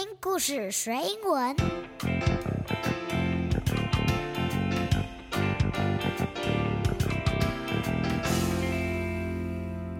[0.00, 1.54] 听故事学英文。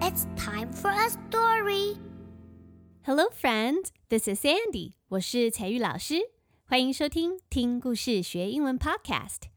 [0.01, 1.99] It's time for a story.
[3.03, 3.89] Hello, friend.
[4.09, 4.95] This is Sandy.
[5.09, 6.15] 我是彩玉老师，
[6.65, 9.51] 欢迎收听听故事学英文 Podcast。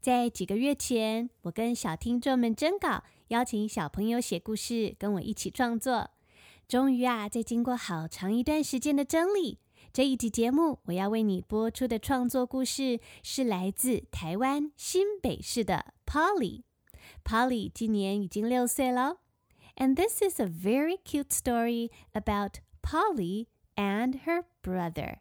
[0.00, 6.08] 在几个月前，我跟小听众们征稿，邀请小朋友写故事，跟我一起创作。
[6.66, 9.58] 终于啊，在经过好长一段时间的整理，
[9.94, 16.64] 这一集节目我要为你播出的创作故事是来自台湾新北市的 Polly。
[17.22, 19.18] Polly 今年已经六岁了
[19.76, 23.46] ，and this is a very cute story about Polly
[23.76, 25.18] and her brother。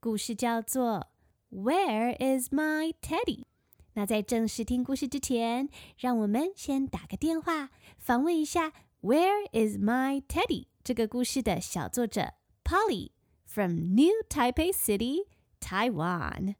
[0.00, 1.08] 故事叫做
[1.50, 3.44] Where is my teddy？
[3.92, 5.68] 那在正式听故事之前，
[5.98, 7.68] 让我们先打个电话
[7.98, 10.68] 访问一下 Where is my teddy？
[10.82, 12.32] 这个故事的小作者
[12.64, 13.10] Polly
[13.54, 15.22] from New Taipei City,
[15.60, 16.56] Taiwan.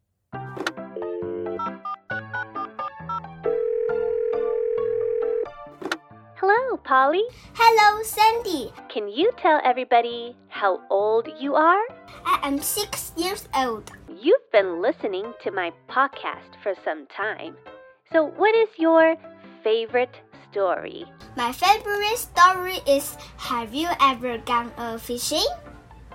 [6.39, 7.25] Hello, Polly.
[7.55, 8.73] Hello, Sandy.
[8.89, 11.83] Can you tell everybody how old you are?
[12.25, 13.91] I am six years old.
[14.23, 17.57] You've been listening to my podcast for some time.
[18.13, 19.17] So, what is your
[19.65, 20.15] favorite
[20.53, 21.07] story?
[21.37, 25.51] My favorite story is Have you ever gone a fishing?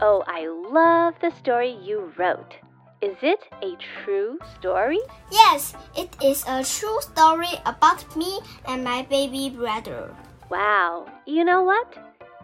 [0.01, 2.55] Oh, I love the story you wrote.
[3.01, 4.99] Is it a true story?
[5.29, 10.15] Yes, it is a true story about me and my baby brother.
[10.49, 11.93] Wow, you know what?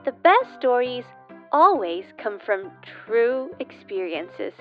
[0.04, 1.06] The best stories
[1.54, 2.72] always come from
[3.06, 4.54] true experiences.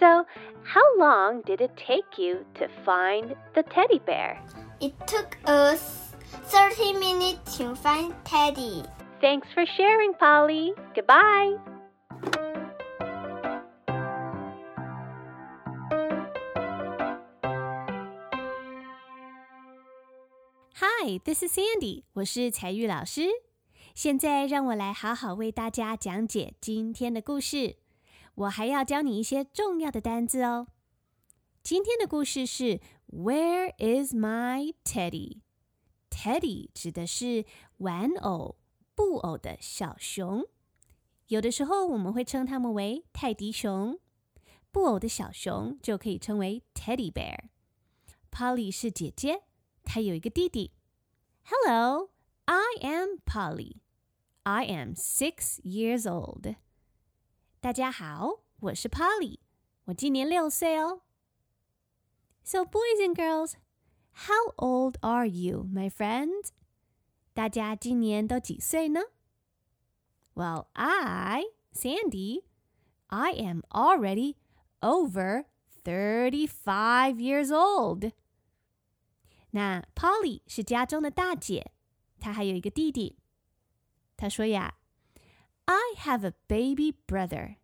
[0.00, 0.26] So,
[0.64, 4.42] how long did it take you to find the teddy bear?
[4.80, 6.14] It took us
[6.50, 8.82] 30 minutes to find Teddy.
[9.20, 10.72] Thanks for sharing, Polly.
[10.94, 11.56] Goodbye.
[20.80, 22.04] Hi, this is Sandy.
[22.12, 23.28] 我是彩玉老师。
[23.94, 27.76] 现在让我来好好为大家讲解今天的故事。
[28.34, 30.68] 我还要教你一些重要的单字哦。
[31.62, 37.44] 今天的故事是 Where is my teddy？Teddy 指的是
[37.78, 38.56] 玩偶、
[38.94, 40.46] 布偶的小熊，
[41.28, 43.98] 有的时候我们会称它们为泰迪熊。
[44.70, 47.48] 布偶的小熊就可以称为 Teddy Bear。
[48.30, 49.42] Polly 是姐姐，
[49.84, 50.72] 她有一个弟弟。
[51.44, 52.10] Hello,
[52.46, 53.80] I am Polly.
[54.44, 56.56] I am six years old.
[57.60, 59.38] 大家好，我是 Polly，
[59.84, 61.02] 我今年六岁哦。
[62.42, 63.54] So boys and girls.
[64.26, 66.48] How old are you, my friends?
[67.34, 69.00] 大家今年都几岁呢
[70.37, 72.41] ？Well, I, Sandy,
[73.09, 74.35] I am already
[74.81, 75.45] over
[75.83, 78.11] thirty-five years old.
[79.51, 81.71] 那 Polly 是家中的大姐，
[82.19, 83.17] 她还有一个弟弟。
[84.17, 84.77] 她说呀：“
[85.65, 87.57] I have a baby brother.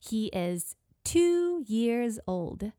[0.00, 2.72] He is two years old.”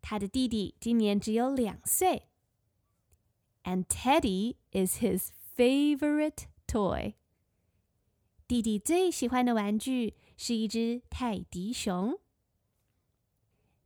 [0.00, 2.28] 他的弟弟今年只有两岁。
[3.64, 7.14] And Teddy is his favorite toy。
[8.47, 12.17] 弟弟最喜欢的玩具是一只泰迪熊。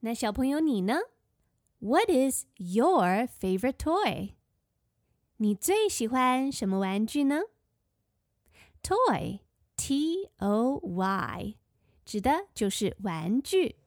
[0.01, 0.99] 那小朋友你呢
[1.79, 4.33] ？What is your favorite toy？
[5.37, 7.41] 你最喜欢什么玩具呢
[8.83, 11.55] ？Toy，T O Y，
[12.05, 13.77] 指的就是玩具。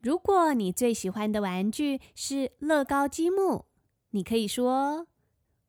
[0.00, 3.64] 如果你最喜欢的玩具是乐高积木，
[4.10, 5.08] 你可以说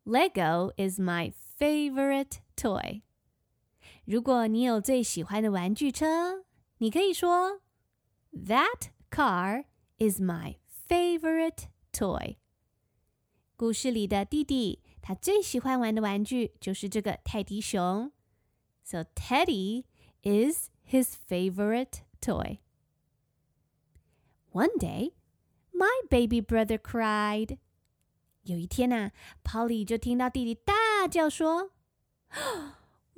[0.05, 3.01] Lego is my favorite toy。
[4.08, 6.44] 如果你有最喜欢的玩具车，
[6.78, 7.60] 你可以说
[8.32, 9.64] That car
[9.98, 10.56] is my
[10.88, 12.36] favorite toy。
[13.56, 18.12] 故事里的弟弟，他最喜欢玩的玩具就是这个泰迪熊。
[18.82, 19.84] So Teddy
[20.22, 22.58] is his favorite toy.
[24.52, 25.12] One day,
[25.72, 27.58] my baby brother cried.
[28.42, 29.12] 有一天呐、啊、，
[29.42, 31.70] Polly 就听到弟弟大叫说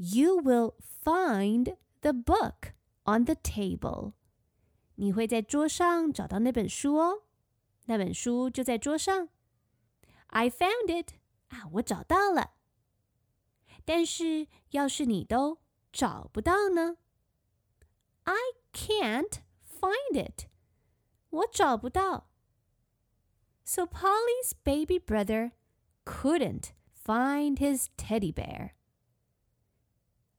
[0.00, 0.74] ，You will
[1.04, 2.74] find the book
[3.04, 4.12] on the table。
[4.96, 7.22] 你会在桌上找到那本书哦。
[7.86, 9.28] 那本书就在桌上。
[10.28, 11.12] I found it
[11.48, 12.54] 啊，我找到了。
[13.84, 15.58] 但是要是你都
[15.92, 16.96] 找不到呢？
[18.24, 18.34] I
[18.72, 20.46] can't find it，
[21.30, 22.28] 我找不到。
[23.64, 25.52] So Polly's baby brother
[26.04, 28.70] couldn't find his teddy bear。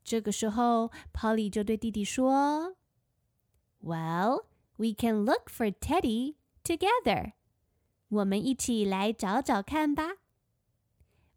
[0.04, 2.76] 这个时候，Polly 就对弟弟说：“
[3.82, 4.46] Well,
[4.78, 7.34] we can look for Teddy together。
[8.10, 10.18] 我们一起来找找看吧。”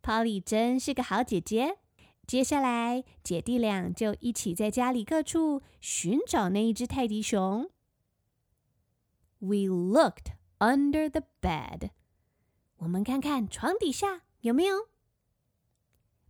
[0.03, 1.79] Polly 真是个好姐姐。
[2.27, 7.69] 接下来，姐弟俩就一起在家里各处寻找那一只泰迪熊。
[9.41, 11.91] We looked under the bed。
[12.77, 14.89] 我们看看床底下有没有。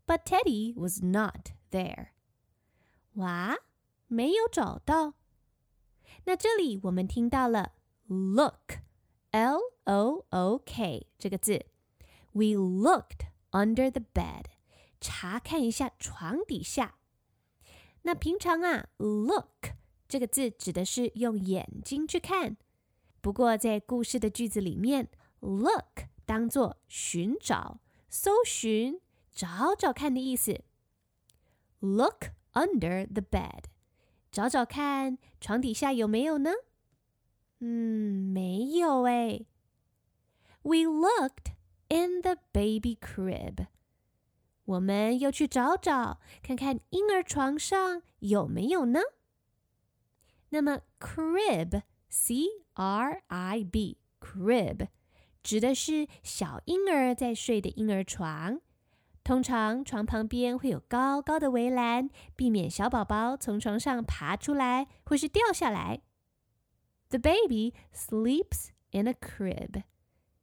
[0.07, 2.13] But Teddy was not there。
[3.16, 3.58] 哇，
[4.08, 5.14] 没有找到。
[6.26, 7.74] 那这里我们听到了
[8.08, 11.66] “look”，L O O K 这个字。
[12.34, 14.46] We looked under the bed，
[15.00, 16.96] 查看一下床底下。
[18.02, 19.76] 那平常啊，“look”
[20.08, 22.58] 这个字指的是用眼睛去看。
[23.22, 25.10] 不过在故事的句子里面
[25.40, 27.80] ，“look” 当做寻找、
[28.10, 29.00] 搜寻、
[29.32, 30.64] 找找看的意思。
[31.80, 32.32] Look。
[32.55, 33.65] under the bed，
[34.31, 36.51] 找找看床底下有没有呢？
[37.61, 39.47] 嗯，没有哎。
[40.63, 41.53] We looked
[41.89, 43.67] in the baby crib，
[44.65, 49.01] 我们又去找找看看婴儿床上有没有呢？
[50.51, 52.45] 那么 crib，c
[52.75, 54.89] r i b，crib
[55.43, 58.61] 指的是小婴儿在睡的婴儿床。
[59.25, 66.03] 通常床旁边会有高高的围栏，避免小宝宝从床上爬出来或是掉下来。
[67.11, 69.83] The baby sleeps in a crib。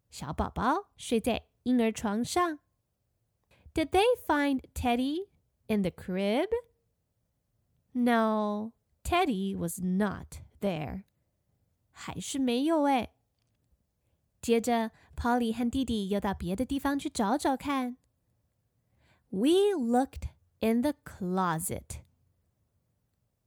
[0.09, 2.59] 小宝宝睡在婴儿床上。
[3.73, 5.27] Did they find Teddy
[5.67, 6.47] in the crib?
[7.91, 8.73] No,
[9.03, 11.03] Teddy was not there.
[11.91, 13.13] 还是没有哎。
[14.41, 17.97] 接着，Polly 和弟弟又到别的地方去找找看。
[19.31, 20.29] We looked
[20.59, 22.01] in the closet.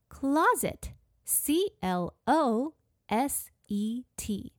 [0.08, 0.92] Closet,
[1.25, 2.75] C L O
[3.06, 4.52] S E T，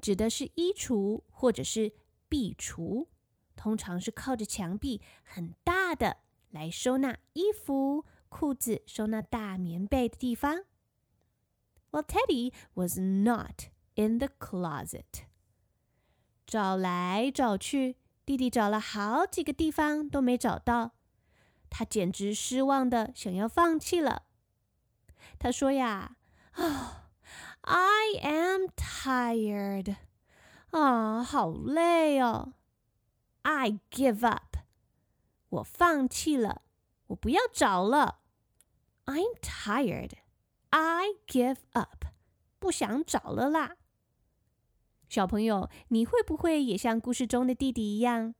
[0.00, 1.94] 指的是衣橱或者是
[2.28, 3.08] 壁橱，
[3.56, 6.18] 通常是靠着墙壁很大的
[6.50, 10.64] 来收纳衣服、裤子、收纳大棉被的地方。
[11.90, 15.26] Well, Teddy was not in the closet.
[16.46, 17.96] 找来找去。
[18.27, 20.91] 弟弟找了好几个地方都没找到，
[21.69, 24.23] 他简直失望的想要放弃了。
[25.39, 26.17] 他说：“呀，
[26.51, 27.07] 啊
[27.61, 29.95] ，I am tired，
[30.71, 32.51] 啊，好累哦。
[33.43, 34.57] I give up，
[35.47, 36.63] 我放弃了，
[37.07, 38.19] 我不要找了。
[39.05, 42.07] I'm tired，I give up，
[42.59, 43.77] 不想找了啦。”
[45.09, 48.35] 小朋友，你会不会也像故事中的弟弟一样，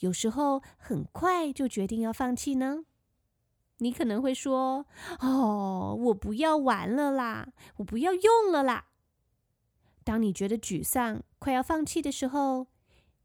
[0.00, 2.84] 有时候很快就决定要放弃呢？
[3.78, 4.86] 你可能会说
[5.20, 8.86] ：“哦，我不要玩了啦，我不要用了啦。”
[10.04, 12.68] 当你觉得沮丧、快要放弃的时候，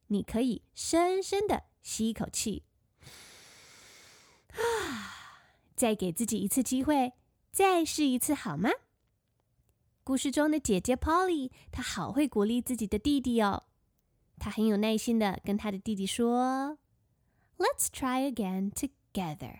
[0.07, 2.63] 你可以深深的吸一口气，
[4.53, 4.57] 啊，
[5.77, 7.13] 再给自己一次机会，
[7.51, 8.71] 再试一次，好吗？
[10.09, 13.65] 故事中的姐姐 Polly，她好会鼓励自己的弟弟哦。
[14.39, 16.79] 她很有耐心的跟她的弟弟说
[17.59, 19.59] ：“Let's try again together。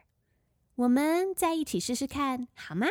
[0.73, 2.87] 我们再一起试试看，好吗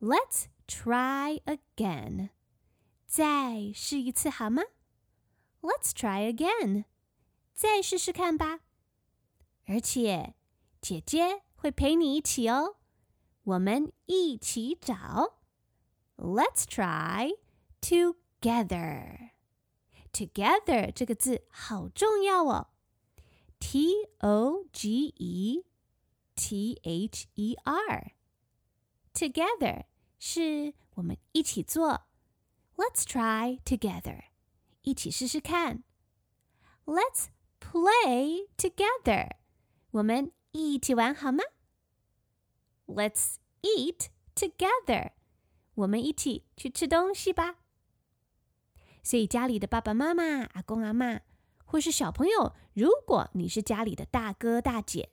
[0.00, 2.30] ？”Let's try again。
[3.06, 4.64] 再试一次好吗
[5.60, 6.86] ？Let's try again。
[7.54, 8.62] 再试试看吧。
[9.66, 10.34] 而且
[10.80, 12.74] 姐姐会陪你一起哦。
[13.44, 15.37] 我们一起找。
[16.17, 17.31] Let's try
[17.81, 19.31] together.
[20.11, 22.69] Together 这个字好重要哦。
[23.59, 25.65] T O G E
[26.35, 28.11] T H E R.
[29.13, 29.85] Together
[30.19, 32.01] 是我们一起做。
[32.75, 34.25] Let's try together.
[34.81, 35.83] 一起试试看。
[36.85, 37.27] Let's
[37.59, 39.37] play together.
[39.91, 41.43] 我们一起玩好吗？
[42.85, 45.11] Let's eat together.
[45.78, 47.56] 我们一起去吃东西吧。
[49.02, 51.20] 所以家里的爸爸妈妈、阿公阿妈，
[51.64, 55.10] 或是小朋友，如果你是家里的大哥大姐，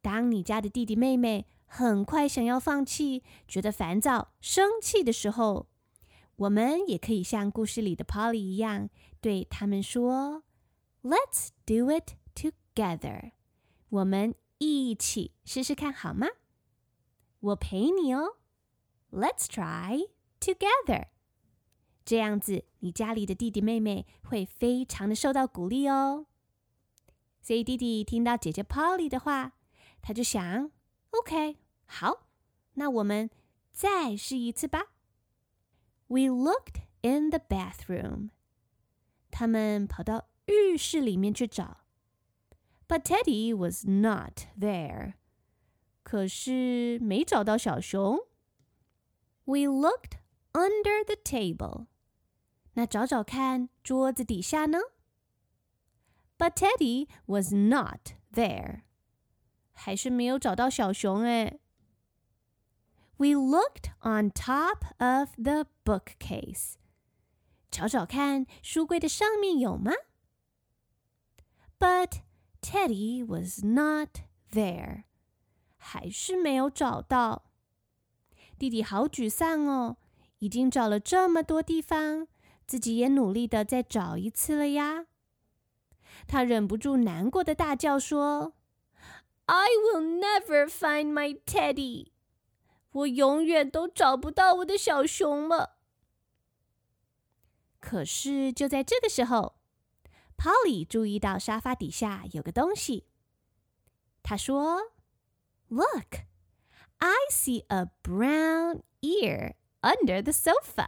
[0.00, 5.68] 当你家的弟弟妹妹很快想要放弃，觉得烦躁、生气的时候，
[6.36, 8.88] 我们也可以像故事里的 Polly 一样，
[9.20, 10.44] 对他们说
[11.02, 13.32] ：“Let's do it together。”
[13.90, 16.26] 我们一起试试看好吗？
[17.40, 18.36] 我陪你哦。
[19.13, 21.07] Let's try together。
[22.05, 26.25] 这样子，你家里的弟弟妹妹会非常的受到鼓励哦。
[27.41, 29.53] 所以弟弟听到姐姐 Polly 的话，
[30.01, 30.71] 他就想：“
[31.11, 32.27] OK，好，
[32.73, 33.29] 那我们
[33.71, 34.93] 再试一次吧。”
[36.07, 38.29] We looked in the bathroom.
[39.31, 41.81] 他们跑到浴室里面去找，
[42.87, 45.13] But Teddy was not there.
[46.01, 48.19] 可是没找到小熊。
[49.45, 50.17] We looked
[50.53, 51.87] under the table.
[52.73, 54.79] 那找找看桌子底下呢？
[56.37, 58.83] But Teddy was not there.
[59.73, 61.59] 还是没有找到小熊哎。
[63.19, 66.75] we looked on top of the bookcase.
[67.69, 69.91] 找找看，书柜的上面有吗？
[71.77, 72.21] But
[72.61, 75.03] Teddy was not there.
[75.75, 77.51] 还是没有找到。
[78.58, 79.96] 弟弟好沮丧哦，
[80.38, 82.28] 已经找了这么多地方，
[82.66, 85.06] 自己也努力的再找一次了呀。
[86.26, 88.54] 他忍不住难过的大叫说
[89.46, 92.12] ：“I will never find my Teddy.”
[92.92, 95.78] 我永远都找不到我的小熊了。
[97.80, 99.56] 可是就在这个时候
[100.38, 103.08] ，Polly 注意到沙发底下有个东西。
[104.22, 104.92] 他说
[105.68, 106.20] ：“Look,
[107.03, 110.87] I see a brown ear under the sofa。”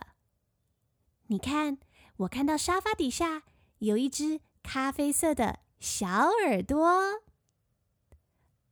[1.27, 1.79] 你看，
[2.17, 3.43] 我看到沙发底下
[3.79, 7.21] 有一只咖啡色的小耳朵。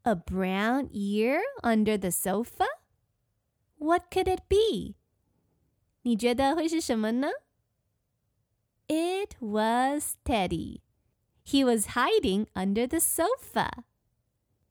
[0.03, 2.65] A brown ear under the sofa?
[3.77, 4.96] What could it be?
[6.01, 7.29] 你觉得会是什么呢？
[8.88, 10.82] It was Teddy.
[11.46, 13.84] He was hiding under the sofa.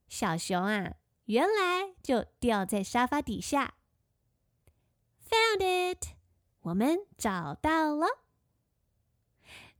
[0.08, 0.94] 小熊啊，
[1.25, 3.75] 原来就掉在沙发底下。
[5.29, 6.07] Found it.
[6.61, 8.07] 我们找到了。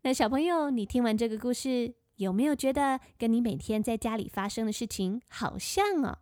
[0.02, 6.20] 那小朋友，你听完这个故事，有没有觉得跟你每天在家里发生的事情好像哦？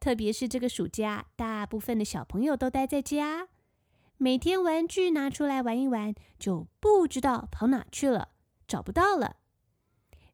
[0.00, 3.48] 特别是这个暑假，大部分的小朋友都待在家，
[4.16, 8.30] 每天玩具拿出来玩一玩，就不知道跑哪去了，
[8.66, 9.36] 找不到了。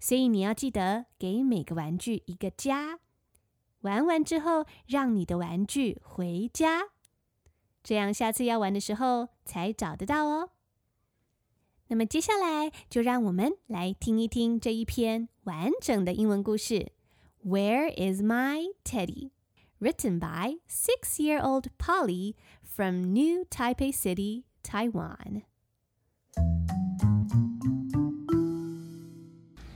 [0.01, 3.01] 所以你要记得给每个玩具一个家，
[3.82, 6.84] 玩完之后让你的玩具回家，
[7.84, 10.52] 这样下次要玩的时候才找得到哦。
[11.88, 16.94] 那么接下来就让我们来听一听这一篇完整的英文故事。
[17.44, 19.32] Where is my teddy?
[19.84, 25.44] written by six year old Polly from New Taipei City, Taiwan.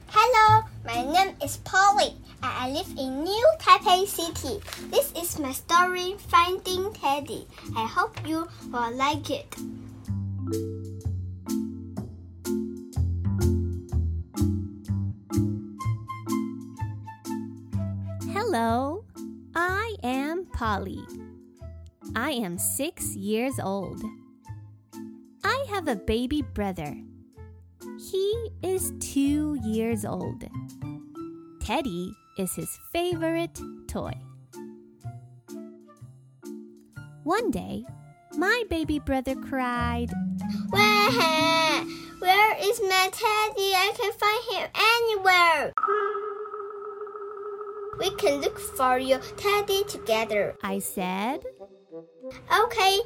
[0.08, 4.61] Hello, my name is Polly and I live in New Taipei City.
[4.91, 7.47] This is my story, Finding Teddy.
[7.77, 9.47] I hope you will like it.
[18.33, 19.05] Hello,
[19.55, 21.05] I am Polly.
[22.17, 24.03] I am six years old.
[25.45, 26.97] I have a baby brother.
[28.11, 30.45] He is two years old.
[31.61, 34.13] Teddy is his favorite toy.
[37.25, 37.85] One day,
[38.37, 40.11] my baby brother cried,
[40.71, 41.85] Where?
[42.19, 43.75] Where is my teddy?
[43.75, 45.73] I can find him anywhere.
[47.99, 50.57] We can look for your teddy together.
[50.63, 51.45] I said.
[52.65, 52.99] Okay.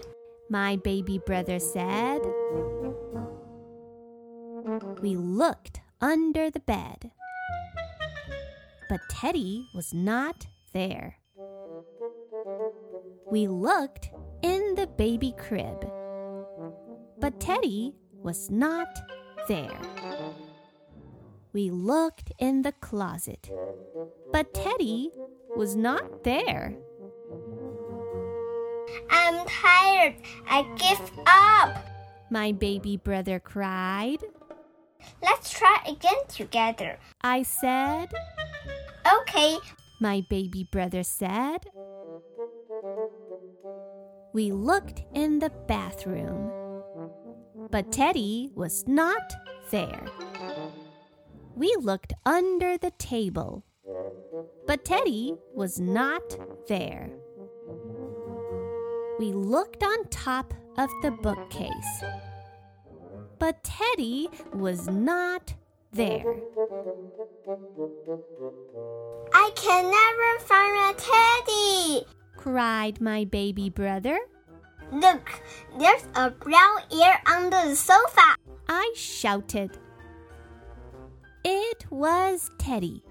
[0.49, 2.21] My baby brother said.
[5.01, 7.11] We looked under the bed.
[8.89, 11.19] But Teddy was not there.
[13.31, 14.11] We looked
[14.43, 15.91] in the baby crib.
[17.19, 18.89] But Teddy was not
[19.49, 19.81] there.
[21.53, 23.51] We looked in the closet,
[24.31, 25.11] but Teddy
[25.57, 26.77] was not there.
[29.11, 30.17] I'm tired.
[30.49, 31.85] I give up.
[32.31, 34.19] My baby brother cried.
[35.23, 36.99] Let's try again together.
[37.23, 38.13] I said.
[39.15, 39.59] Okay.
[40.01, 41.67] My baby brother said.
[44.33, 46.51] We looked in the bathroom,
[47.71, 49.35] but Teddy was not
[49.71, 50.05] there.
[51.55, 53.65] We looked under the table,
[54.67, 56.37] but Teddy was not
[56.69, 57.11] there.
[59.19, 62.05] We looked on top of the bookcase,
[63.39, 65.55] but Teddy was not
[65.93, 66.25] there.
[69.33, 72.07] I can never find a teddy.
[72.37, 74.19] cried my baby brother.
[74.93, 75.29] Look,
[75.79, 78.37] there's a brown ear under the sofa.
[78.69, 79.79] I shouted.
[81.45, 83.03] It was Teddy.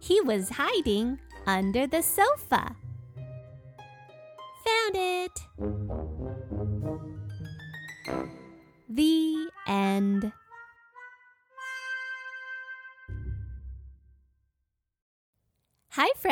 [0.00, 2.76] He was hiding under the sofa.
[4.64, 5.40] Found it.
[8.88, 10.32] The end.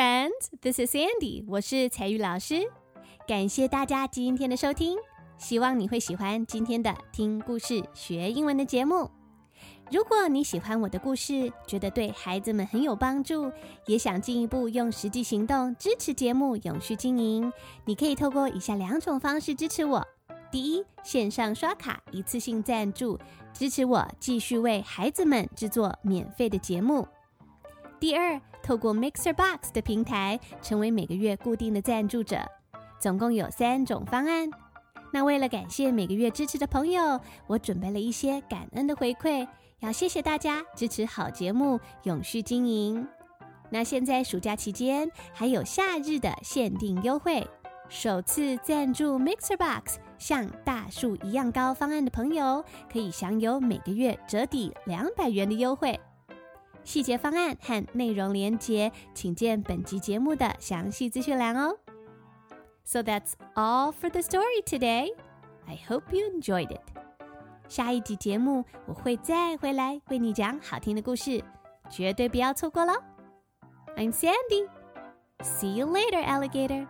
[0.01, 0.49] Friends.
[0.63, 1.45] This is Sandy.
[1.47, 2.67] 我是彩玉老师。
[3.27, 4.97] 感谢大家今天的收听，
[5.37, 9.11] 希望你会喜欢今天的听故事学英文的节目。
[9.91, 13.51] 如果你喜欢我的故事，觉得对孩子们很有帮助，
[13.85, 17.53] 也想进一步用实际行动支持节目永续经营，
[17.85, 20.03] 你可以透过以下两种方式支持我：
[20.51, 23.19] 第一，线上刷卡一次性赞助，
[23.53, 27.03] 支持我继续为孩子们制作免费的节目；
[27.99, 32.39] 第二，透过 Mixer Box 的平台，成为每个月固定的赞助者。
[32.99, 34.49] 总共有三种方案。
[35.11, 39.47] 那为了感谢每个月支持的朋友，我准备了一些感恩的回馈，
[39.79, 43.05] 要谢谢大家支持好节目，永续经营。
[43.69, 47.45] 那现在暑假期间还有夏日的限定优惠，
[47.89, 55.99] 首次赞助 Mixer Box 像大树一样高方案的朋友，可以享有每个月折抵两百元的优惠。
[56.84, 61.76] 细节方案和内容连结，请见本集节目的详细资讯栏哦。
[62.84, 65.12] So that's all for the story today.
[65.66, 66.80] I hope you enjoyed it.
[67.68, 71.42] 下一集节目我会再回来为你讲好听的故事，
[71.90, 72.94] 绝对不要错过喽。
[73.96, 74.68] I'm Sandy.
[75.40, 76.86] See you later, alligator.